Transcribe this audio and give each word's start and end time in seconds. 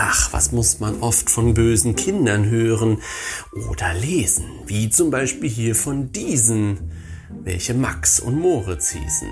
Ach, 0.00 0.32
was 0.32 0.52
muss 0.52 0.78
man 0.78 1.00
oft 1.00 1.28
von 1.28 1.54
bösen 1.54 1.96
Kindern 1.96 2.48
hören 2.48 3.02
oder 3.68 3.94
lesen, 3.94 4.44
wie 4.64 4.90
zum 4.90 5.10
Beispiel 5.10 5.50
hier 5.50 5.74
von 5.74 6.12
diesen, 6.12 6.92
welche 7.42 7.74
Max 7.74 8.20
und 8.20 8.38
Moritz 8.38 8.90
hießen. 8.90 9.28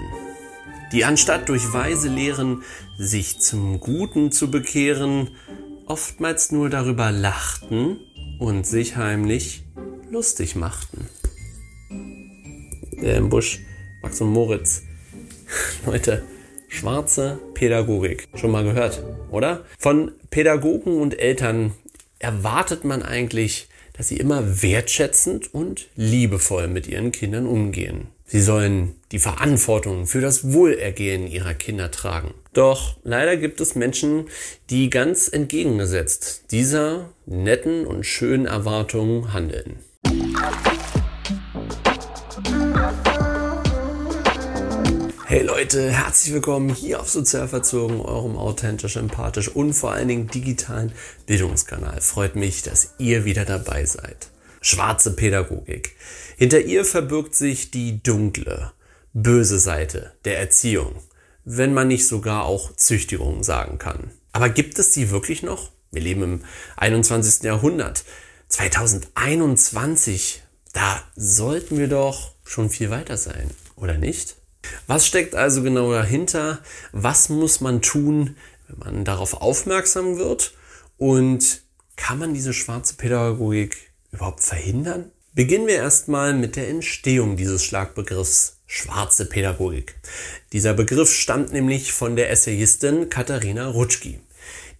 Die 0.90 1.04
anstatt 1.04 1.48
durch 1.50 1.72
weise 1.72 2.08
Lehren 2.08 2.64
sich 2.98 3.38
zum 3.38 3.78
Guten 3.78 4.32
zu 4.32 4.50
bekehren, 4.50 5.30
oftmals 5.86 6.50
nur 6.50 6.68
darüber 6.68 7.12
lachten 7.12 8.00
und 8.40 8.66
sich 8.66 8.96
heimlich 8.96 9.62
lustig 10.10 10.56
machten. 10.56 11.06
Der 13.00 13.18
im 13.18 13.28
Busch, 13.28 13.60
Max 14.02 14.20
und 14.20 14.32
Moritz. 14.32 14.82
Leute, 15.86 16.24
schwarze 16.68 17.38
Pädagogik. 17.54 18.28
Schon 18.34 18.50
mal 18.50 18.64
gehört, 18.64 19.02
oder? 19.30 19.64
Von 19.78 20.12
Pädagogen 20.30 21.00
und 21.00 21.18
Eltern 21.18 21.72
erwartet 22.18 22.84
man 22.84 23.02
eigentlich, 23.02 23.68
dass 23.92 24.08
sie 24.08 24.16
immer 24.16 24.62
wertschätzend 24.62 25.52
und 25.54 25.88
liebevoll 25.96 26.68
mit 26.68 26.86
ihren 26.86 27.12
Kindern 27.12 27.46
umgehen. 27.46 28.08
Sie 28.28 28.40
sollen 28.40 28.96
die 29.12 29.20
Verantwortung 29.20 30.06
für 30.06 30.20
das 30.20 30.52
Wohlergehen 30.52 31.28
ihrer 31.28 31.54
Kinder 31.54 31.92
tragen. 31.92 32.34
Doch 32.52 32.96
leider 33.04 33.36
gibt 33.36 33.60
es 33.60 33.76
Menschen, 33.76 34.26
die 34.68 34.90
ganz 34.90 35.28
entgegengesetzt 35.28 36.50
dieser 36.50 37.10
netten 37.24 37.86
und 37.86 38.04
schönen 38.04 38.46
Erwartungen 38.46 39.32
handeln. 39.32 39.78
Hey 45.28 45.42
Leute, 45.42 45.90
herzlich 45.90 46.32
willkommen 46.32 46.72
hier 46.72 47.00
auf 47.00 47.10
Sozial 47.10 47.48
Verzogen, 47.48 48.00
eurem 48.00 48.36
authentisch, 48.36 48.94
empathisch 48.94 49.48
und 49.48 49.72
vor 49.72 49.90
allen 49.90 50.06
Dingen 50.06 50.28
digitalen 50.28 50.92
Bildungskanal. 51.26 52.00
Freut 52.00 52.36
mich, 52.36 52.62
dass 52.62 52.94
ihr 52.98 53.24
wieder 53.24 53.44
dabei 53.44 53.86
seid. 53.86 54.28
Schwarze 54.60 55.16
Pädagogik. 55.16 55.96
Hinter 56.36 56.60
ihr 56.60 56.84
verbirgt 56.84 57.34
sich 57.34 57.72
die 57.72 58.00
dunkle, 58.04 58.70
böse 59.14 59.58
Seite 59.58 60.12
der 60.24 60.38
Erziehung, 60.38 60.94
wenn 61.44 61.74
man 61.74 61.88
nicht 61.88 62.06
sogar 62.06 62.44
auch 62.44 62.76
Züchtigung 62.76 63.42
sagen 63.42 63.78
kann. 63.78 64.12
Aber 64.30 64.48
gibt 64.48 64.78
es 64.78 64.92
die 64.92 65.10
wirklich 65.10 65.42
noch? 65.42 65.72
Wir 65.90 66.02
leben 66.02 66.22
im 66.22 66.44
21. 66.76 67.42
Jahrhundert. 67.42 68.04
2021, 68.46 70.44
da 70.72 71.02
sollten 71.16 71.78
wir 71.78 71.88
doch 71.88 72.30
schon 72.44 72.70
viel 72.70 72.90
weiter 72.90 73.16
sein, 73.16 73.50
oder 73.74 73.98
nicht? 73.98 74.36
Was 74.86 75.06
steckt 75.06 75.34
also 75.34 75.62
genau 75.62 75.92
dahinter? 75.92 76.60
Was 76.92 77.28
muss 77.28 77.60
man 77.60 77.82
tun, 77.82 78.36
wenn 78.68 78.78
man 78.78 79.04
darauf 79.04 79.34
aufmerksam 79.34 80.18
wird? 80.18 80.54
Und 80.98 81.62
kann 81.96 82.18
man 82.18 82.34
diese 82.34 82.52
schwarze 82.52 82.94
Pädagogik 82.94 83.76
überhaupt 84.12 84.42
verhindern? 84.42 85.10
Beginnen 85.34 85.66
wir 85.66 85.76
erstmal 85.76 86.32
mit 86.32 86.56
der 86.56 86.68
Entstehung 86.68 87.36
dieses 87.36 87.64
Schlagbegriffs 87.64 88.56
schwarze 88.66 89.26
Pädagogik. 89.26 89.96
Dieser 90.52 90.74
Begriff 90.74 91.12
stammt 91.12 91.52
nämlich 91.52 91.92
von 91.92 92.16
der 92.16 92.30
Essayistin 92.30 93.08
Katharina 93.10 93.68
Rutschki. 93.68 94.20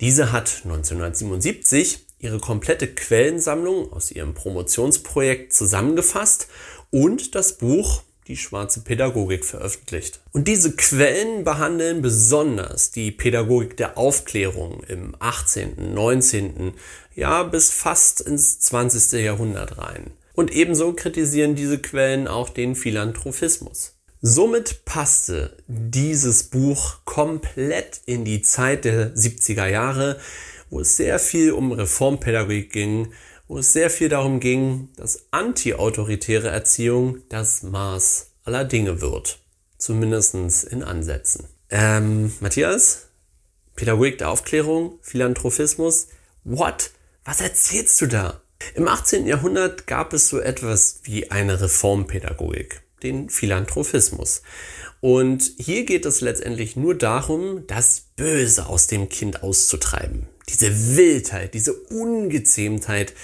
Diese 0.00 0.32
hat 0.32 0.62
1977 0.64 2.06
ihre 2.18 2.38
komplette 2.38 2.88
Quellensammlung 2.88 3.92
aus 3.92 4.10
ihrem 4.10 4.34
Promotionsprojekt 4.34 5.52
zusammengefasst 5.52 6.48
und 6.90 7.34
das 7.34 7.58
Buch 7.58 8.02
die 8.28 8.36
schwarze 8.36 8.80
Pädagogik 8.80 9.44
veröffentlicht. 9.44 10.20
Und 10.32 10.48
diese 10.48 10.72
Quellen 10.72 11.44
behandeln 11.44 12.02
besonders 12.02 12.90
die 12.90 13.10
Pädagogik 13.10 13.76
der 13.76 13.96
Aufklärung 13.96 14.82
im 14.88 15.14
18., 15.18 15.94
19., 15.94 16.72
ja 17.14 17.42
bis 17.44 17.70
fast 17.70 18.20
ins 18.20 18.60
20. 18.60 19.20
Jahrhundert 19.20 19.78
rein. 19.78 20.12
Und 20.34 20.52
ebenso 20.52 20.92
kritisieren 20.92 21.54
diese 21.54 21.78
Quellen 21.78 22.28
auch 22.28 22.50
den 22.50 22.74
Philanthropismus. 22.74 23.94
Somit 24.20 24.84
passte 24.84 25.56
dieses 25.66 26.44
Buch 26.44 26.96
komplett 27.04 28.00
in 28.06 28.24
die 28.24 28.42
Zeit 28.42 28.84
der 28.84 29.14
70er 29.14 29.66
Jahre, 29.66 30.18
wo 30.68 30.80
es 30.80 30.96
sehr 30.96 31.18
viel 31.18 31.52
um 31.52 31.72
Reformpädagogik 31.72 32.72
ging, 32.72 33.12
wo 33.48 33.58
es 33.58 33.72
sehr 33.72 33.90
viel 33.90 34.08
darum 34.08 34.40
ging, 34.40 34.88
dass 34.96 35.26
antiautoritäre 35.30 36.48
Erziehung 36.48 37.22
das 37.28 37.62
Maß 37.62 38.32
aller 38.44 38.64
Dinge 38.64 39.00
wird. 39.00 39.38
Zumindest 39.78 40.34
in 40.64 40.82
Ansätzen. 40.82 41.46
Ähm, 41.70 42.32
Matthias? 42.40 43.08
Pädagogik 43.74 44.18
der 44.18 44.30
Aufklärung? 44.30 44.98
Philanthropismus? 45.02 46.08
What? 46.44 46.90
Was 47.24 47.40
erzählst 47.40 48.00
du 48.00 48.06
da? 48.06 48.40
Im 48.74 48.88
18. 48.88 49.26
Jahrhundert 49.26 49.86
gab 49.86 50.12
es 50.12 50.28
so 50.28 50.40
etwas 50.40 51.00
wie 51.02 51.30
eine 51.30 51.60
Reformpädagogik, 51.60 52.82
den 53.02 53.28
Philanthropismus. 53.28 54.42
Und 55.00 55.52
hier 55.58 55.84
geht 55.84 56.06
es 56.06 56.20
letztendlich 56.20 56.74
nur 56.76 56.94
darum, 56.94 57.66
das 57.66 58.06
Böse 58.16 58.66
aus 58.66 58.86
dem 58.86 59.08
Kind 59.08 59.42
auszutreiben. 59.42 60.26
Diese 60.48 60.96
Wildheit, 60.96 61.54
diese 61.54 61.72
Ungezähmtheit, 61.72 63.14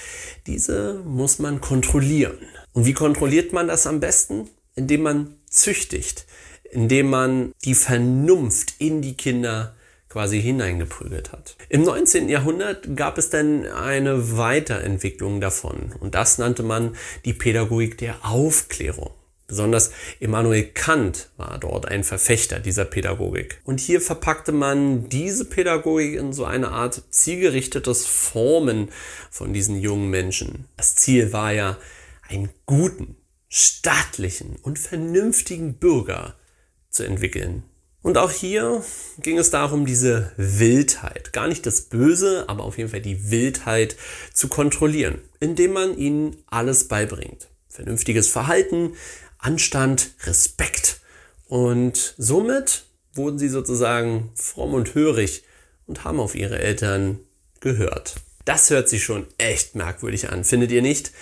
diese 0.47 1.03
muss 1.05 1.39
man 1.39 1.61
kontrollieren. 1.61 2.39
Und 2.73 2.85
wie 2.87 2.95
kontrolliert 2.95 3.53
man 3.53 3.69
das 3.69 3.87
am 3.87 4.01
besten? 4.01 4.49
Indem 4.75 5.03
man 5.03 5.37
züchtigt, 5.49 6.27
indem 6.71 7.11
man 7.11 7.53
die 7.65 7.75
Vernunft 7.75 8.75
in 8.79 9.03
die 9.03 9.15
Kinder 9.15 9.77
quasi 10.09 10.43
hineingeprügelt 10.43 11.33
hat. 11.33 11.57
Im 11.71 11.85
19. 11.85 12.29
Jahrhundert 12.29 12.97
gab 12.97 13.17
es 13.17 13.31
dann 13.31 13.67
eine 13.67 14.37
Weiterentwicklung 14.37 15.41
davon 15.41 15.95
und 16.01 16.15
das 16.15 16.37
nannte 16.37 16.63
man 16.63 16.97
die 17.25 17.33
Pädagogik 17.33 17.97
der 17.97 18.17
Aufklärung. 18.23 19.11
Besonders 19.53 19.91
Immanuel 20.19 20.65
Kant 20.65 21.29
war 21.37 21.59
dort 21.59 21.87
ein 21.87 22.05
Verfechter 22.05 22.59
dieser 22.59 22.87
Pädagogik. 22.87 23.61
Und 23.65 23.81
hier 23.81 24.01
verpackte 24.01 24.51
man 24.51 25.11
diese 25.11 25.45
Pädagogik 25.45 26.15
in 26.15 26.33
so 26.33 26.47
eine 26.47 26.71
Art 26.71 27.03
zielgerichtetes 27.11 28.07
Formen 28.07 28.89
von 29.31 29.53
diesen 29.53 29.79
jungen 29.79 30.09
Menschen. 30.09 30.69
Das 30.79 30.97
Ziel 30.97 31.35
war 31.35 31.53
ja, 31.53 31.77
einen 32.31 32.49
guten, 32.65 33.17
stattlichen 33.51 34.57
und 34.63 34.79
vernünftigen 34.79 35.75
Bürger 35.75 36.35
zu 36.89 37.03
entwickeln. 37.03 37.63
Und 38.01 38.17
auch 38.17 38.31
hier 38.31 38.83
ging 39.21 39.37
es 39.37 39.51
darum, 39.51 39.85
diese 39.85 40.33
Wildheit, 40.39 41.35
gar 41.35 41.47
nicht 41.47 41.67
das 41.67 41.83
Böse, 41.83 42.47
aber 42.49 42.65
auf 42.65 42.79
jeden 42.79 42.89
Fall 42.89 43.03
die 43.03 43.31
Wildheit 43.31 43.97
zu 44.33 44.49
kontrollieren, 44.49 45.21
indem 45.41 45.75
man 45.75 45.99
ihnen 45.99 46.39
alles 46.47 46.89
beibringt. 46.89 47.51
Vernünftiges 47.69 48.29
Verhalten, 48.29 48.95
Anstand, 49.43 50.15
Respekt. 50.25 51.01
Und 51.47 52.15
somit 52.17 52.85
wurden 53.13 53.39
sie 53.39 53.49
sozusagen 53.49 54.31
fromm 54.35 54.73
und 54.73 54.95
hörig 54.95 55.43
und 55.87 56.05
haben 56.05 56.21
auf 56.21 56.35
ihre 56.35 56.59
Eltern 56.59 57.19
gehört. 57.61 58.15
Das 58.45 58.71
hört 58.71 58.89
sich 58.89 59.05
schon 59.05 59.27
echt 59.39 59.75
merkwürdig 59.75 60.31
an, 60.31 60.45
findet 60.45 60.73
ihr 60.73 60.83
nicht? 60.83 61.13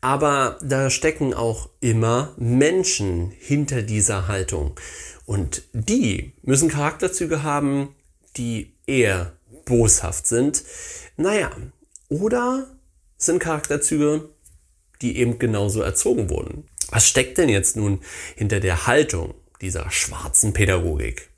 Aber 0.00 0.58
da 0.62 0.88
stecken 0.88 1.34
auch 1.34 1.68
immer 1.80 2.34
Menschen 2.38 3.30
hinter 3.30 3.82
dieser 3.82 4.28
Haltung. 4.28 4.78
Und 5.26 5.62
die 5.72 6.32
müssen 6.42 6.68
Charakterzüge 6.68 7.42
haben, 7.42 7.94
die 8.36 8.74
eher 8.86 9.32
boshaft 9.64 10.26
sind. 10.26 10.64
Naja, 11.16 11.50
oder 12.08 12.66
sind 13.16 13.40
Charakterzüge, 13.40 14.28
die 15.02 15.16
eben 15.18 15.38
genauso 15.38 15.82
erzogen 15.82 16.30
wurden. 16.30 16.69
Was 16.90 17.06
steckt 17.06 17.38
denn 17.38 17.48
jetzt 17.48 17.76
nun 17.76 18.00
hinter 18.36 18.60
der 18.60 18.86
Haltung 18.86 19.34
dieser 19.60 19.90
schwarzen 19.90 20.52
Pädagogik? 20.52 21.28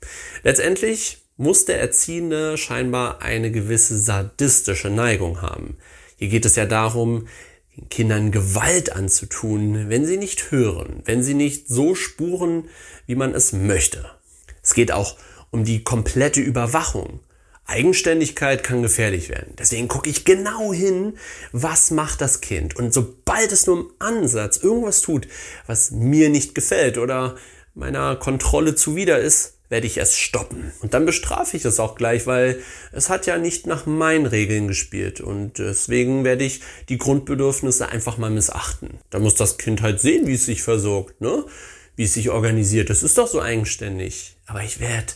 Letztendlich 0.43 1.19
muss 1.37 1.65
der 1.65 1.79
Erziehende 1.79 2.57
scheinbar 2.57 3.21
eine 3.21 3.51
gewisse 3.51 3.97
sadistische 3.97 4.89
Neigung 4.89 5.41
haben. 5.41 5.77
Hier 6.17 6.29
geht 6.29 6.45
es 6.45 6.55
ja 6.55 6.65
darum, 6.65 7.27
den 7.75 7.89
Kindern 7.89 8.31
Gewalt 8.31 8.95
anzutun, 8.95 9.89
wenn 9.89 10.05
sie 10.05 10.17
nicht 10.17 10.51
hören, 10.51 11.01
wenn 11.05 11.23
sie 11.23 11.33
nicht 11.33 11.67
so 11.67 11.95
spuren, 11.95 12.69
wie 13.07 13.15
man 13.15 13.33
es 13.33 13.51
möchte. 13.51 14.09
Es 14.61 14.73
geht 14.73 14.91
auch 14.91 15.17
um 15.51 15.63
die 15.63 15.83
komplette 15.83 16.39
Überwachung. 16.39 17.19
Eigenständigkeit 17.65 18.63
kann 18.63 18.81
gefährlich 18.81 19.29
werden. 19.29 19.53
Deswegen 19.57 19.87
gucke 19.87 20.09
ich 20.09 20.25
genau 20.25 20.73
hin, 20.73 21.17
was 21.51 21.91
macht 21.91 22.21
das 22.21 22.41
Kind. 22.41 22.75
Und 22.75 22.93
sobald 22.93 23.51
es 23.51 23.67
nur 23.67 23.79
im 23.79 23.91
Ansatz 23.99 24.57
irgendwas 24.57 25.01
tut, 25.01 25.27
was 25.65 25.91
mir 25.91 26.29
nicht 26.29 26.55
gefällt 26.55 26.97
oder 26.97 27.35
meiner 27.73 28.15
Kontrolle 28.15 28.75
zuwider 28.75 29.19
ist, 29.19 29.53
werde 29.69 29.87
ich 29.87 29.97
es 29.97 30.15
stoppen. 30.15 30.71
Und 30.81 30.93
dann 30.93 31.05
bestrafe 31.05 31.57
ich 31.57 31.65
es 31.65 31.79
auch 31.79 31.95
gleich, 31.95 32.27
weil 32.27 32.61
es 32.91 33.09
hat 33.09 33.25
ja 33.25 33.39
nicht 33.39 33.65
nach 33.65 33.87
meinen 33.87 34.27
Regeln 34.27 34.67
gespielt. 34.67 35.19
Und 35.19 35.57
deswegen 35.57 36.23
werde 36.23 36.43
ich 36.43 36.61
die 36.89 36.99
Grundbedürfnisse 36.99 37.89
einfach 37.89 38.19
mal 38.19 38.29
missachten. 38.29 38.99
Da 39.09 39.17
muss 39.17 39.33
das 39.33 39.57
Kind 39.57 39.81
halt 39.81 39.99
sehen, 39.99 40.27
wie 40.27 40.35
es 40.35 40.45
sich 40.45 40.61
versorgt, 40.61 41.21
ne? 41.21 41.43
wie 41.95 42.03
es 42.03 42.13
sich 42.13 42.29
organisiert. 42.29 42.91
Das 42.91 43.01
ist 43.01 43.17
doch 43.17 43.27
so 43.27 43.41
eigenständig. 43.41 44.35
Aber 44.45 44.63
ich 44.63 44.79
werde 44.79 45.13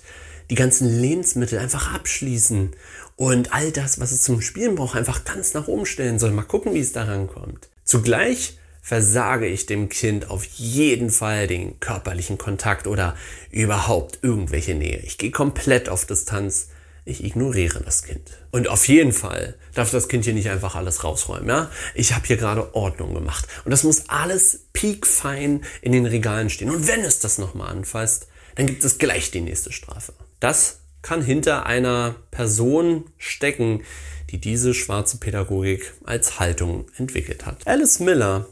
die 0.49 0.55
ganzen 0.55 1.01
Lebensmittel 1.01 1.59
einfach 1.59 1.93
abschließen 1.93 2.71
und 3.15 3.53
all 3.53 3.71
das, 3.71 3.99
was 3.99 4.11
es 4.11 4.21
zum 4.21 4.41
Spielen 4.41 4.75
braucht, 4.75 4.95
einfach 4.95 5.25
ganz 5.25 5.53
nach 5.53 5.67
oben 5.67 5.85
stellen 5.85 6.19
soll. 6.19 6.31
Mal 6.31 6.43
gucken, 6.43 6.73
wie 6.73 6.79
es 6.79 6.93
daran 6.93 7.27
kommt. 7.27 7.69
Zugleich 7.83 8.57
versage 8.81 9.47
ich 9.47 9.65
dem 9.65 9.89
Kind 9.89 10.29
auf 10.29 10.45
jeden 10.45 11.09
Fall 11.09 11.47
den 11.47 11.79
körperlichen 11.79 12.37
Kontakt 12.37 12.87
oder 12.87 13.17
überhaupt 13.51 14.19
irgendwelche 14.21 14.75
Nähe. 14.75 14.99
Ich 14.99 15.17
gehe 15.17 15.31
komplett 15.31 15.89
auf 15.89 16.05
Distanz. 16.05 16.69
Ich 17.03 17.23
ignoriere 17.23 17.81
das 17.83 18.03
Kind. 18.03 18.21
Und 18.51 18.67
auf 18.67 18.87
jeden 18.87 19.13
Fall 19.13 19.55
darf 19.73 19.91
das 19.91 20.07
Kind 20.07 20.25
hier 20.25 20.33
nicht 20.33 20.49
einfach 20.49 20.75
alles 20.75 21.03
rausräumen. 21.03 21.49
Ja? 21.49 21.71
Ich 21.95 22.13
habe 22.13 22.27
hier 22.27 22.37
gerade 22.37 22.75
Ordnung 22.75 23.13
gemacht. 23.13 23.47
Und 23.65 23.71
das 23.71 23.83
muss 23.83 24.09
alles 24.09 24.67
piekfein 24.73 25.63
in 25.81 25.91
den 25.91 26.05
Regalen 26.05 26.49
stehen. 26.49 26.69
Und 26.69 26.87
wenn 26.87 27.01
es 27.01 27.19
das 27.19 27.37
nochmal 27.37 27.71
anfasst, 27.71 28.27
dann 28.55 28.67
gibt 28.67 28.83
es 28.83 28.97
gleich 28.97 29.31
die 29.31 29.41
nächste 29.41 29.71
Strafe. 29.71 30.13
Das 30.39 30.81
kann 31.01 31.21
hinter 31.21 31.65
einer 31.65 32.15
Person 32.31 33.05
stecken, 33.17 33.83
die 34.29 34.39
diese 34.39 34.73
schwarze 34.73 35.17
Pädagogik 35.17 35.93
als 36.03 36.39
Haltung 36.39 36.85
entwickelt 36.97 37.45
hat. 37.45 37.65
Alice 37.65 37.99
Miller 37.99 38.47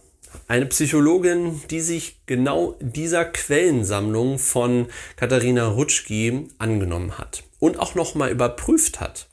eine 0.48 0.66
Psychologin, 0.66 1.62
die 1.70 1.82
sich 1.82 2.20
genau 2.26 2.76
dieser 2.80 3.26
Quellensammlung 3.26 4.38
von 4.38 4.88
Katharina 5.16 5.68
Rutschki 5.68 6.50
angenommen 6.58 7.18
hat 7.18 7.44
und 7.60 7.80
auch 7.80 7.96
nochmal 7.96 8.32
überprüft 8.32 9.00
hat. 9.00 9.28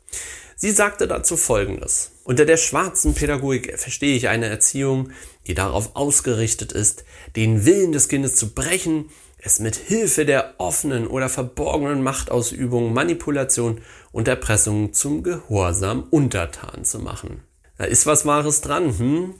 Sie 0.56 0.70
sagte 0.70 1.08
dazu 1.08 1.37
Folgendes. 1.37 2.12
Unter 2.25 2.44
der 2.44 2.56
schwarzen 2.56 3.14
Pädagogik 3.14 3.78
verstehe 3.78 4.16
ich 4.16 4.28
eine 4.28 4.46
Erziehung, 4.46 5.10
die 5.49 5.54
darauf 5.54 5.96
ausgerichtet 5.96 6.72
ist, 6.72 7.04
den 7.34 7.66
Willen 7.66 7.90
des 7.90 8.08
Kindes 8.08 8.37
zu 8.37 8.54
brechen, 8.54 9.10
es 9.44 9.58
mit 9.58 9.74
Hilfe 9.74 10.24
der 10.24 10.54
offenen 10.58 11.08
oder 11.08 11.28
verborgenen 11.28 12.02
Machtausübung, 12.02 12.92
Manipulation 12.92 13.80
und 14.12 14.28
Erpressung 14.28 14.92
zum 14.92 15.24
Gehorsam 15.24 16.04
untertan 16.10 16.84
zu 16.84 17.00
machen. 17.00 17.42
Da 17.76 17.84
ist 17.84 18.06
was 18.06 18.24
Wahres 18.24 18.60
dran, 18.60 18.96
hm? 18.96 19.34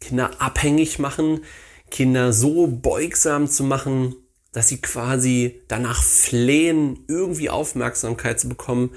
Kinder 0.00 0.40
abhängig 0.40 1.00
machen, 1.00 1.40
Kinder 1.90 2.32
so 2.32 2.68
beugsam 2.68 3.48
zu 3.48 3.64
machen, 3.64 4.14
dass 4.52 4.68
sie 4.68 4.80
quasi 4.80 5.62
danach 5.66 6.00
flehen, 6.02 7.04
irgendwie 7.08 7.50
Aufmerksamkeit 7.50 8.38
zu 8.38 8.48
bekommen. 8.48 8.90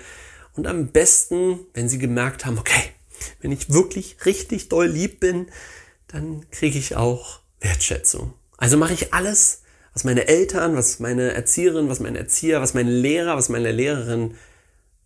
Und 0.53 0.67
am 0.67 0.87
besten, 0.87 1.59
wenn 1.73 1.89
sie 1.89 1.97
gemerkt 1.97 2.45
haben, 2.45 2.59
okay, 2.59 2.91
wenn 3.41 3.51
ich 3.51 3.71
wirklich 3.71 4.17
richtig 4.25 4.69
doll 4.69 4.85
lieb 4.85 5.19
bin, 5.19 5.47
dann 6.07 6.47
kriege 6.51 6.77
ich 6.77 6.95
auch 6.95 7.39
Wertschätzung. 7.59 8.33
Also 8.57 8.77
mache 8.77 8.93
ich 8.93 9.13
alles, 9.15 9.63
was 9.97 10.03
meine 10.03 10.27
Eltern, 10.27 10.75
was 10.75 10.99
meine 10.99 11.33
Erzieherin, 11.33 11.89
was 11.89 11.99
mein 11.99 12.15
Erzieher, 12.15 12.61
was 12.61 12.75
mein 12.75 12.88
Lehrer, 12.88 13.35
was 13.35 13.49
meine 13.49 13.71
Lehrerin 13.71 14.35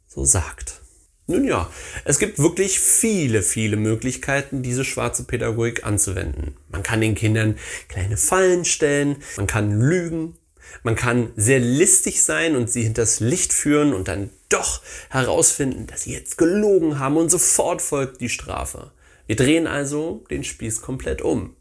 so 0.05 0.25
sagt. 0.25 0.81
Nun 1.27 1.45
ja, 1.45 1.71
es 2.03 2.19
gibt 2.19 2.39
wirklich 2.39 2.81
viele, 2.81 3.41
viele 3.41 3.77
Möglichkeiten, 3.77 4.63
diese 4.63 4.83
schwarze 4.83 5.23
Pädagogik 5.23 5.85
anzuwenden. 5.85 6.57
Man 6.67 6.83
kann 6.83 6.99
den 6.99 7.15
Kindern 7.15 7.57
kleine 7.87 8.17
Fallen 8.17 8.65
stellen, 8.65 9.15
man 9.37 9.47
kann 9.47 9.79
lügen, 9.79 10.35
man 10.83 10.97
kann 10.97 11.31
sehr 11.37 11.61
listig 11.61 12.21
sein 12.21 12.57
und 12.57 12.69
sie 12.69 12.83
hinters 12.83 13.21
Licht 13.21 13.53
führen 13.53 13.93
und 13.93 14.09
dann 14.09 14.29
doch 14.49 14.81
herausfinden, 15.09 15.87
dass 15.87 16.01
sie 16.01 16.11
jetzt 16.11 16.37
gelogen 16.37 16.99
haben 16.99 17.15
und 17.15 17.31
sofort 17.31 17.81
folgt 17.81 18.19
die 18.19 18.27
Strafe. 18.27 18.91
Wir 19.25 19.37
drehen 19.37 19.67
also 19.67 20.25
den 20.29 20.43
Spieß 20.43 20.81
komplett 20.81 21.21
um. 21.21 21.55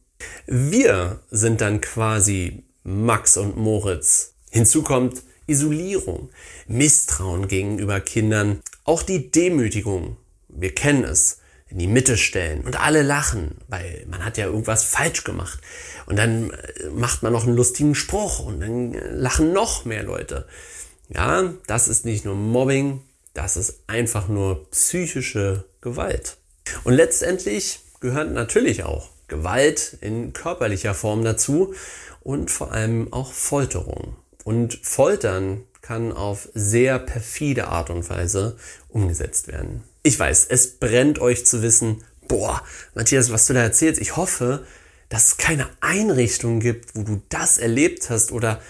Wir 0.48 1.20
sind 1.30 1.60
dann 1.60 1.80
quasi 1.80 2.64
Max 2.90 3.36
und 3.36 3.56
Moritz. 3.56 4.34
Hinzu 4.50 4.82
kommt 4.82 5.22
Isolierung, 5.46 6.30
Misstrauen 6.66 7.48
gegenüber 7.48 8.00
Kindern, 8.00 8.60
auch 8.84 9.02
die 9.02 9.30
Demütigung, 9.30 10.16
wir 10.48 10.74
kennen 10.74 11.04
es, 11.04 11.38
in 11.68 11.78
die 11.78 11.86
Mitte 11.86 12.16
stellen 12.16 12.62
und 12.62 12.80
alle 12.80 13.02
lachen, 13.02 13.56
weil 13.68 14.04
man 14.10 14.24
hat 14.24 14.36
ja 14.36 14.46
irgendwas 14.46 14.84
falsch 14.84 15.22
gemacht. 15.22 15.60
Und 16.06 16.16
dann 16.16 16.50
äh, 16.50 16.88
macht 16.90 17.22
man 17.22 17.32
noch 17.32 17.46
einen 17.46 17.56
lustigen 17.56 17.94
Spruch 17.94 18.40
und 18.40 18.60
dann 18.60 18.94
äh, 18.94 19.10
lachen 19.12 19.52
noch 19.52 19.84
mehr 19.84 20.02
Leute. 20.02 20.48
Ja, 21.08 21.54
das 21.68 21.86
ist 21.86 22.04
nicht 22.04 22.24
nur 22.24 22.34
Mobbing, 22.34 23.02
das 23.34 23.56
ist 23.56 23.84
einfach 23.86 24.26
nur 24.28 24.68
psychische 24.70 25.64
Gewalt. 25.80 26.38
Und 26.82 26.94
letztendlich 26.94 27.80
gehört 28.00 28.32
natürlich 28.32 28.82
auch 28.82 29.10
Gewalt 29.28 29.96
in 30.00 30.32
körperlicher 30.32 30.94
Form 30.94 31.24
dazu 31.24 31.74
und 32.20 32.50
vor 32.50 32.72
allem 32.72 33.12
auch 33.12 33.32
Folterung. 33.32 34.16
Und 34.44 34.78
Foltern 34.82 35.64
kann 35.82 36.12
auf 36.12 36.48
sehr 36.54 36.98
perfide 36.98 37.68
Art 37.68 37.90
und 37.90 38.08
Weise 38.08 38.56
umgesetzt 38.88 39.48
werden. 39.48 39.82
Ich 40.02 40.18
weiß, 40.18 40.46
es 40.48 40.78
brennt 40.78 41.18
euch 41.18 41.44
zu 41.46 41.62
wissen, 41.62 42.04
boah, 42.28 42.62
Matthias, 42.94 43.32
was 43.32 43.46
du 43.46 43.54
da 43.54 43.62
erzählst, 43.62 44.00
ich 44.00 44.16
hoffe, 44.16 44.64
dass 45.08 45.26
es 45.26 45.36
keine 45.36 45.68
Einrichtung 45.80 46.60
gibt, 46.60 46.94
wo 46.94 47.02
du 47.02 47.20
das 47.28 47.58
erlebt 47.58 48.08
hast 48.10 48.32
oder 48.32 48.60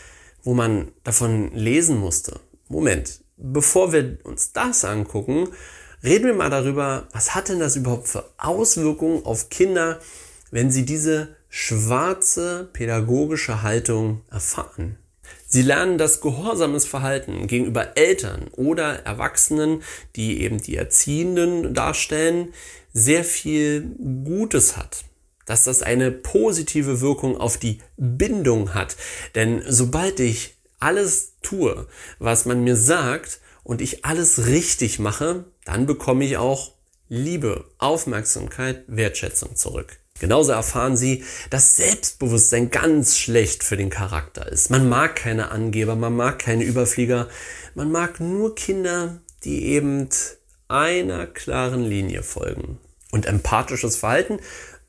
wo 0.42 0.54
man 0.54 0.92
davon 1.04 1.54
lesen 1.54 1.98
musste. 1.98 2.40
Moment, 2.68 3.20
bevor 3.36 3.92
wir 3.92 4.18
uns 4.24 4.52
das 4.52 4.84
angucken, 4.84 5.48
reden 6.02 6.26
wir 6.26 6.34
mal 6.34 6.50
darüber, 6.50 7.08
was 7.12 7.34
hat 7.34 7.48
denn 7.48 7.60
das 7.60 7.76
überhaupt 7.76 8.08
für 8.08 8.24
Auswirkungen 8.38 9.24
auf 9.24 9.50
Kinder, 9.50 10.00
wenn 10.50 10.70
sie 10.70 10.84
diese 10.86 11.36
schwarze 11.50 12.70
pädagogische 12.72 13.62
Haltung 13.62 14.22
erfahren. 14.30 14.96
Sie 15.46 15.62
lernen 15.62 15.98
das 15.98 16.20
gehorsames 16.20 16.86
Verhalten 16.86 17.48
gegenüber 17.48 17.96
Eltern 17.96 18.46
oder 18.52 19.04
Erwachsenen, 19.04 19.82
die 20.14 20.42
eben 20.42 20.62
die 20.62 20.76
Erziehenden 20.76 21.74
darstellen, 21.74 22.54
sehr 22.92 23.24
viel 23.24 23.82
Gutes 24.24 24.76
hat. 24.76 25.04
Dass 25.46 25.64
das 25.64 25.82
eine 25.82 26.12
positive 26.12 27.00
Wirkung 27.00 27.36
auf 27.36 27.56
die 27.56 27.80
Bindung 27.96 28.74
hat. 28.74 28.96
Denn 29.34 29.62
sobald 29.66 30.20
ich 30.20 30.54
alles 30.78 31.32
tue, 31.42 31.88
was 32.20 32.46
man 32.46 32.62
mir 32.62 32.76
sagt 32.76 33.40
und 33.64 33.80
ich 33.80 34.04
alles 34.04 34.46
richtig 34.46 35.00
mache, 35.00 35.44
dann 35.64 35.86
bekomme 35.86 36.24
ich 36.24 36.36
auch 36.36 36.74
Liebe, 37.08 37.64
Aufmerksamkeit, 37.78 38.84
Wertschätzung 38.86 39.56
zurück. 39.56 39.99
Genauso 40.20 40.52
erfahren 40.52 40.96
sie, 40.96 41.24
dass 41.48 41.76
Selbstbewusstsein 41.76 42.70
ganz 42.70 43.18
schlecht 43.18 43.64
für 43.64 43.76
den 43.76 43.90
Charakter 43.90 44.46
ist. 44.46 44.70
Man 44.70 44.88
mag 44.88 45.16
keine 45.16 45.50
Angeber, 45.50 45.96
man 45.96 46.14
mag 46.14 46.38
keine 46.38 46.62
Überflieger, 46.64 47.28
man 47.74 47.90
mag 47.90 48.20
nur 48.20 48.54
Kinder, 48.54 49.20
die 49.44 49.64
eben 49.64 50.08
einer 50.68 51.26
klaren 51.26 51.84
Linie 51.84 52.22
folgen. 52.22 52.78
Und 53.10 53.26
empathisches 53.26 53.96
Verhalten 53.96 54.38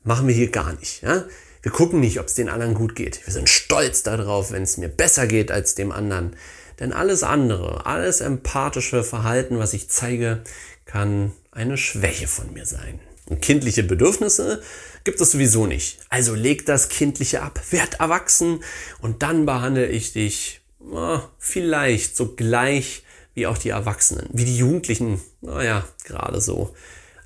machen 0.04 0.28
wir 0.28 0.34
hier 0.34 0.50
gar 0.50 0.74
nicht. 0.74 1.02
Ja? 1.02 1.24
Wir 1.62 1.72
gucken 1.72 2.00
nicht, 2.00 2.20
ob 2.20 2.26
es 2.26 2.34
den 2.34 2.48
anderen 2.48 2.74
gut 2.74 2.94
geht. 2.94 3.26
Wir 3.26 3.32
sind 3.32 3.48
stolz 3.48 4.02
darauf, 4.02 4.52
wenn 4.52 4.62
es 4.62 4.76
mir 4.76 4.88
besser 4.88 5.26
geht 5.26 5.50
als 5.50 5.74
dem 5.74 5.92
anderen. 5.92 6.36
Denn 6.78 6.92
alles 6.92 7.22
andere, 7.22 7.86
alles 7.86 8.20
empathische 8.20 9.02
Verhalten, 9.02 9.58
was 9.58 9.72
ich 9.72 9.88
zeige, 9.88 10.42
kann 10.84 11.32
eine 11.52 11.78
Schwäche 11.78 12.26
von 12.26 12.52
mir 12.52 12.66
sein. 12.66 13.00
Und 13.26 13.40
kindliche 13.40 13.82
Bedürfnisse 13.82 14.62
gibt 15.04 15.20
es 15.20 15.30
sowieso 15.30 15.66
nicht. 15.66 15.98
Also 16.08 16.34
leg 16.34 16.66
das 16.66 16.88
Kindliche 16.88 17.42
ab, 17.42 17.60
werd 17.70 18.00
erwachsen 18.00 18.62
und 19.00 19.22
dann 19.22 19.46
behandle 19.46 19.86
ich 19.86 20.12
dich 20.12 20.60
oh, 20.80 21.20
vielleicht 21.38 22.16
so 22.16 22.34
gleich 22.34 23.04
wie 23.34 23.46
auch 23.46 23.58
die 23.58 23.70
Erwachsenen, 23.70 24.28
wie 24.32 24.44
die 24.44 24.56
Jugendlichen, 24.56 25.20
naja, 25.40 25.86
gerade 26.04 26.40
so. 26.40 26.74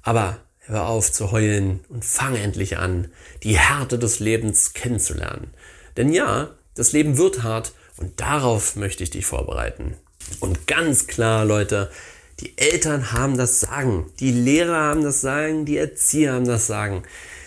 Aber 0.03 0.39
hör 0.61 0.87
auf 0.87 1.11
zu 1.11 1.33
heulen 1.33 1.81
und 1.89 2.05
fang 2.05 2.37
endlich 2.37 2.79
an, 2.79 3.11
die 3.43 3.59
Härte 3.59 3.99
des 3.99 4.21
Lebens 4.21 4.73
kennenzulernen. 4.73 5.53
Denn 5.97 6.13
ja, 6.13 6.55
das 6.75 6.93
Leben 6.93 7.19
wird 7.19 7.43
hart 7.43 7.73
und 7.97 8.21
darauf 8.21 8.77
möchte 8.77 9.03
ich 9.03 9.11
dich 9.11 9.27
vorbereiten. 9.27 9.97
Und 10.41 10.67
ganz 10.67 11.07
klar, 11.07 11.45
Leute, 11.45 11.91
die 12.41 12.57
Eltern 12.59 13.13
haben 13.13 13.37
das 13.37 13.61
Sagen, 13.61 14.13
die 14.21 14.33
Lehrer 14.33 14.77
haben 14.77 15.03
das 15.03 15.21
Sagen, 15.21 15.65
die 15.65 15.79
Erzieher 15.79 16.35
haben 16.35 16.47
das 16.47 16.67
Sagen. 16.67 17.03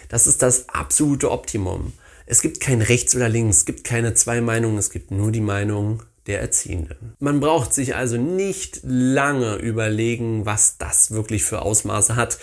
Das 0.10 0.26
ist 0.26 0.42
das 0.42 0.70
absolute 0.70 1.30
Optimum. 1.30 1.94
Es 2.26 2.42
gibt 2.42 2.60
kein 2.60 2.82
Rechts 2.82 3.16
oder 3.16 3.30
Links, 3.30 3.58
es 3.58 3.66
gibt 3.66 3.84
keine 3.84 4.14
zwei 4.14 4.42
Meinungen, 4.42 4.78
es 4.78 4.90
gibt 4.90 5.12
nur 5.12 5.32
die 5.32 5.42
Meinung 5.42 6.04
der 6.28 6.42
Erziehenden. 6.42 7.16
Man 7.20 7.40
braucht 7.40 7.74
sich 7.74 7.96
also 7.96 8.18
nicht 8.18 8.82
lange 8.84 9.56
überlegen, 9.56 10.46
was 10.46 10.78
das 10.78 11.12
wirklich 11.12 11.44
für 11.44 11.62
Ausmaße 11.62 12.16
hat. 12.16 12.38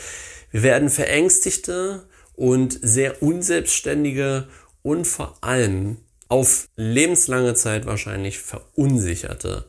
Wir 0.50 0.62
werden 0.62 0.90
verängstigte 0.90 2.06
und 2.34 2.78
sehr 2.82 3.22
unselbstständige 3.22 4.48
und 4.82 5.06
vor 5.06 5.38
allem 5.40 5.98
auf 6.28 6.68
lebenslange 6.76 7.54
Zeit 7.54 7.86
wahrscheinlich 7.86 8.38
verunsicherte 8.38 9.66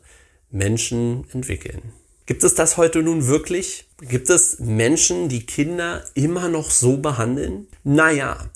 Menschen 0.50 1.24
entwickeln. 1.32 1.92
Gibt 2.28 2.44
es 2.44 2.54
das 2.54 2.76
heute 2.76 3.02
nun 3.02 3.26
wirklich? 3.26 3.88
Gibt 4.02 4.28
es 4.28 4.58
Menschen, 4.58 5.30
die 5.30 5.46
Kinder 5.46 6.04
immer 6.12 6.50
noch 6.50 6.70
so 6.70 6.98
behandeln? 6.98 7.68
Naja, 7.84 8.50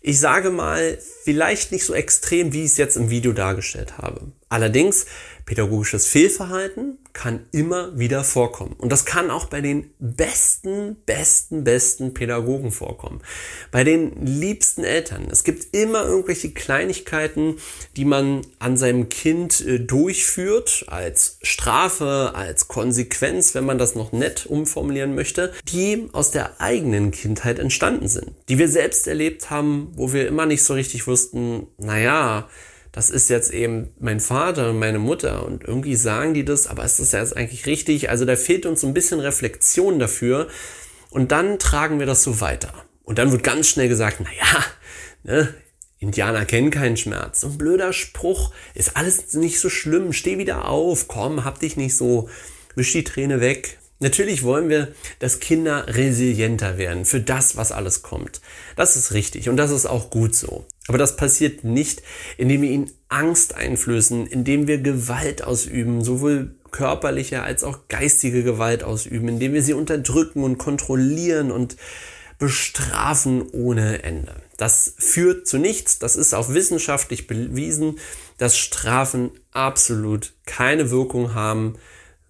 ich 0.00 0.20
sage 0.20 0.50
mal, 0.50 0.96
vielleicht 1.24 1.72
nicht 1.72 1.84
so 1.84 1.92
extrem, 1.92 2.52
wie 2.52 2.60
ich 2.60 2.70
es 2.70 2.76
jetzt 2.76 2.96
im 2.96 3.10
Video 3.10 3.32
dargestellt 3.32 3.98
habe. 3.98 4.30
Allerdings, 4.48 5.06
pädagogisches 5.46 6.08
Fehlverhalten 6.08 6.98
kann 7.12 7.46
immer 7.52 7.96
wieder 7.98 8.24
vorkommen. 8.24 8.74
Und 8.76 8.90
das 8.90 9.06
kann 9.06 9.30
auch 9.30 9.46
bei 9.46 9.60
den 9.60 9.90
besten, 10.00 10.96
besten, 11.06 11.62
besten 11.62 12.12
Pädagogen 12.12 12.72
vorkommen. 12.72 13.22
Bei 13.70 13.84
den 13.84 14.26
liebsten 14.26 14.82
Eltern. 14.82 15.28
Es 15.30 15.44
gibt 15.44 15.74
immer 15.74 16.04
irgendwelche 16.04 16.50
Kleinigkeiten, 16.50 17.56
die 17.96 18.04
man 18.04 18.42
an 18.58 18.76
seinem 18.76 19.08
Kind 19.08 19.60
äh, 19.60 19.78
durchführt, 19.78 20.84
als 20.88 21.38
Strafe, 21.42 22.32
als 22.34 22.66
Konsequenz, 22.66 23.54
wenn 23.54 23.64
man 23.64 23.78
das 23.78 23.94
noch 23.94 24.10
nett 24.12 24.46
umformulieren 24.46 25.14
möchte, 25.14 25.52
die 25.72 26.08
aus 26.12 26.32
der 26.32 26.60
eigenen 26.60 27.12
Kindheit 27.12 27.60
entstanden 27.60 28.08
sind. 28.08 28.32
Die 28.48 28.58
wir 28.58 28.68
selbst 28.68 29.06
erlebt 29.06 29.48
haben, 29.48 29.92
wo 29.94 30.12
wir 30.12 30.26
immer 30.26 30.44
nicht 30.44 30.64
so 30.64 30.74
richtig 30.74 31.06
wussten, 31.06 31.68
naja, 31.78 32.48
das 32.96 33.10
ist 33.10 33.28
jetzt 33.28 33.52
eben 33.52 33.90
mein 34.00 34.20
Vater 34.20 34.70
und 34.70 34.78
meine 34.78 34.98
Mutter 34.98 35.44
und 35.44 35.62
irgendwie 35.62 35.96
sagen 35.96 36.32
die 36.32 36.46
das, 36.46 36.66
aber 36.66 36.82
ist 36.82 36.98
das 36.98 37.12
jetzt 37.12 37.36
eigentlich 37.36 37.66
richtig? 37.66 38.08
Also 38.08 38.24
da 38.24 38.36
fehlt 38.36 38.64
uns 38.64 38.82
ein 38.82 38.94
bisschen 38.94 39.20
Reflexion 39.20 39.98
dafür 39.98 40.48
und 41.10 41.30
dann 41.30 41.58
tragen 41.58 41.98
wir 41.98 42.06
das 42.06 42.22
so 42.22 42.40
weiter. 42.40 42.72
Und 43.04 43.18
dann 43.18 43.32
wird 43.32 43.42
ganz 43.42 43.68
schnell 43.68 43.90
gesagt, 43.90 44.20
naja, 44.20 44.64
ne, 45.24 45.54
Indianer 45.98 46.46
kennen 46.46 46.70
keinen 46.70 46.96
Schmerz. 46.96 47.42
So 47.42 47.48
ein 47.48 47.58
blöder 47.58 47.92
Spruch, 47.92 48.54
ist 48.74 48.96
alles 48.96 49.34
nicht 49.34 49.60
so 49.60 49.68
schlimm, 49.68 50.14
steh 50.14 50.38
wieder 50.38 50.66
auf, 50.66 51.06
komm, 51.06 51.44
hab 51.44 51.60
dich 51.60 51.76
nicht 51.76 51.98
so, 51.98 52.30
wisch 52.76 52.92
die 52.92 53.04
Träne 53.04 53.42
weg. 53.42 53.78
Natürlich 53.98 54.42
wollen 54.42 54.68
wir, 54.68 54.88
dass 55.20 55.40
Kinder 55.40 55.86
resilienter 55.88 56.76
werden 56.76 57.06
für 57.06 57.20
das, 57.20 57.56
was 57.56 57.72
alles 57.72 58.02
kommt. 58.02 58.42
Das 58.76 58.96
ist 58.96 59.12
richtig 59.12 59.48
und 59.48 59.56
das 59.56 59.70
ist 59.70 59.86
auch 59.86 60.10
gut 60.10 60.34
so. 60.34 60.66
Aber 60.88 60.98
das 60.98 61.16
passiert 61.16 61.64
nicht, 61.64 62.02
indem 62.36 62.62
wir 62.62 62.70
ihnen 62.70 62.90
Angst 63.08 63.54
einflößen, 63.54 64.26
indem 64.26 64.66
wir 64.66 64.78
Gewalt 64.78 65.42
ausüben, 65.42 66.04
sowohl 66.04 66.54
körperliche 66.70 67.42
als 67.42 67.64
auch 67.64 67.88
geistige 67.88 68.42
Gewalt 68.42 68.84
ausüben, 68.84 69.28
indem 69.28 69.54
wir 69.54 69.62
sie 69.62 69.72
unterdrücken 69.72 70.44
und 70.44 70.58
kontrollieren 70.58 71.50
und 71.50 71.76
bestrafen 72.38 73.48
ohne 73.52 74.02
Ende. 74.02 74.34
Das 74.58 74.94
führt 74.98 75.46
zu 75.46 75.58
nichts, 75.58 75.98
das 75.98 76.16
ist 76.16 76.34
auch 76.34 76.50
wissenschaftlich 76.50 77.26
bewiesen, 77.26 77.98
dass 78.36 78.58
Strafen 78.58 79.30
absolut 79.52 80.34
keine 80.44 80.90
Wirkung 80.90 81.34
haben, 81.34 81.76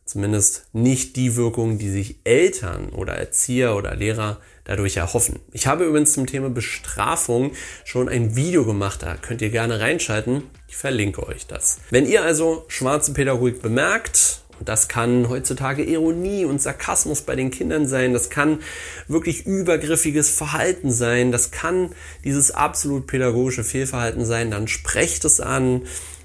zumindest 0.06 0.66
nicht 0.72 1.16
die 1.16 1.36
Wirkung, 1.36 1.78
die 1.78 1.90
sich 1.90 2.16
Eltern 2.24 2.90
oder 2.90 3.14
Erzieher 3.14 3.76
oder 3.76 3.94
Lehrer 3.94 4.38
dadurch 4.64 4.96
erhoffen. 4.96 5.40
Ich 5.52 5.66
habe 5.66 5.84
übrigens 5.84 6.12
zum 6.12 6.26
Thema 6.26 6.48
Bestrafung 6.48 7.52
schon 7.84 8.08
ein 8.08 8.36
Video 8.36 8.64
gemacht, 8.64 9.02
da 9.02 9.16
könnt 9.16 9.42
ihr 9.42 9.50
gerne 9.50 9.80
reinschalten. 9.80 10.44
Ich 10.68 10.76
verlinke 10.76 11.26
euch 11.26 11.46
das. 11.46 11.78
Wenn 11.90 12.06
ihr 12.06 12.22
also 12.22 12.64
schwarze 12.68 13.12
Pädagogik 13.12 13.60
bemerkt, 13.60 14.40
und 14.58 14.68
das 14.68 14.88
kann 14.88 15.28
heutzutage 15.28 15.82
Ironie 15.84 16.46
und 16.46 16.62
Sarkasmus 16.62 17.20
bei 17.20 17.36
den 17.36 17.50
Kindern 17.50 17.86
sein. 17.86 18.14
Das 18.14 18.30
kann 18.30 18.60
wirklich 19.06 19.44
übergriffiges 19.44 20.30
Verhalten 20.30 20.90
sein. 20.90 21.30
Das 21.30 21.50
kann 21.50 21.90
dieses 22.24 22.52
absolut 22.52 23.06
pädagogische 23.06 23.64
Fehlverhalten 23.64 24.24
sein. 24.24 24.50
Dann 24.50 24.66
sprecht 24.66 25.26
es 25.26 25.42
an, 25.42 25.82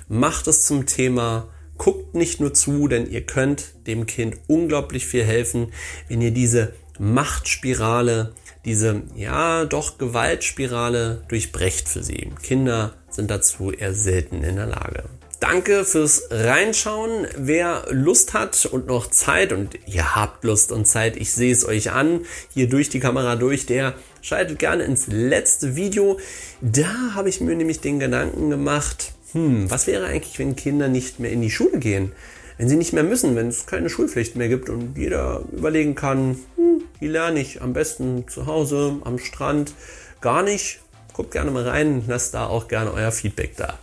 macht 0.07 0.47
es 0.47 0.65
zum 0.65 0.85
Thema 0.85 1.49
guckt 1.81 2.13
nicht 2.13 2.39
nur 2.39 2.53
zu, 2.53 2.87
denn 2.87 3.09
ihr 3.09 3.21
könnt 3.25 3.73
dem 3.87 4.05
Kind 4.05 4.37
unglaublich 4.45 5.07
viel 5.07 5.23
helfen, 5.23 5.73
wenn 6.07 6.21
ihr 6.21 6.29
diese 6.29 6.75
Machtspirale, 6.99 8.35
diese 8.65 9.01
ja 9.15 9.65
doch 9.65 9.97
Gewaltspirale 9.97 11.23
durchbrecht 11.27 11.89
für 11.89 12.03
sie. 12.03 12.33
Kinder 12.43 12.93
sind 13.09 13.31
dazu 13.31 13.71
eher 13.71 13.95
selten 13.95 14.43
in 14.43 14.57
der 14.57 14.67
Lage. 14.67 15.05
Danke 15.39 15.83
fürs 15.83 16.27
Reinschauen. 16.29 17.25
Wer 17.35 17.87
Lust 17.89 18.35
hat 18.35 18.67
und 18.67 18.85
noch 18.85 19.09
Zeit 19.09 19.51
und 19.51 19.75
ihr 19.87 20.15
habt 20.15 20.43
Lust 20.43 20.71
und 20.71 20.85
Zeit, 20.85 21.17
ich 21.17 21.31
sehe 21.31 21.51
es 21.51 21.65
euch 21.65 21.89
an, 21.89 22.25
hier 22.53 22.69
durch 22.69 22.89
die 22.89 22.99
Kamera 22.99 23.35
durch, 23.35 23.65
der 23.65 23.95
schaltet 24.21 24.59
gerne 24.59 24.83
ins 24.83 25.07
letzte 25.07 25.75
Video. 25.75 26.19
Da 26.61 27.15
habe 27.15 27.29
ich 27.29 27.41
mir 27.41 27.55
nämlich 27.55 27.79
den 27.79 27.99
Gedanken 27.99 28.51
gemacht, 28.51 29.13
hm, 29.33 29.69
was 29.69 29.87
wäre 29.87 30.05
eigentlich, 30.05 30.37
wenn 30.39 30.55
Kinder 30.55 30.87
nicht 30.87 31.19
mehr 31.19 31.31
in 31.31 31.41
die 31.41 31.51
Schule 31.51 31.79
gehen? 31.79 32.11
Wenn 32.57 32.69
sie 32.69 32.75
nicht 32.75 32.93
mehr 32.93 33.03
müssen, 33.03 33.35
wenn 33.35 33.47
es 33.47 33.65
keine 33.65 33.89
Schulpflicht 33.89 34.35
mehr 34.35 34.49
gibt 34.49 34.69
und 34.69 34.97
jeder 34.97 35.43
überlegen 35.51 35.95
kann, 35.95 36.37
hm, 36.55 36.83
wie 36.99 37.07
lerne 37.07 37.39
ich 37.39 37.61
am 37.61 37.73
besten 37.73 38.27
zu 38.27 38.45
Hause, 38.45 38.99
am 39.03 39.17
Strand, 39.17 39.73
gar 40.21 40.43
nicht. 40.43 40.79
Guckt 41.13 41.31
gerne 41.31 41.51
mal 41.51 41.67
rein, 41.67 42.03
lasst 42.07 42.33
da 42.33 42.47
auch 42.47 42.67
gerne 42.67 42.93
euer 42.93 43.11
Feedback 43.11 43.57
da. 43.57 43.79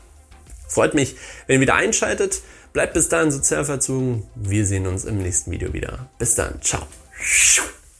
Freut 0.69 0.95
mich, 0.95 1.17
wenn 1.47 1.57
ihr 1.57 1.61
wieder 1.61 1.75
einschaltet. 1.75 2.43
Bleibt 2.73 2.95
bis 2.95 3.09
dahin 3.09 3.31
sozial 3.31 3.65
verzogen. 3.65 4.25
Wir 4.35 4.67
sehen 4.67 4.87
uns 4.87 5.05
im 5.05 5.19
nächsten 5.19 5.51
Video 5.51 5.73
wieder. 5.73 6.09
Bis 6.19 6.35
dann. 6.35 6.61
Ciao. 6.63 6.87